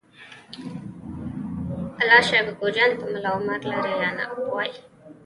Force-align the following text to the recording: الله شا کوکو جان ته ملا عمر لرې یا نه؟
الله 2.01 2.21
شا 2.29 2.39
کوکو 2.47 2.67
جان 2.75 2.91
ته 2.99 3.05
ملا 3.13 3.31
عمر 3.37 3.59
لرې 3.69 3.93
یا 4.01 4.09
نه؟ 4.17 4.25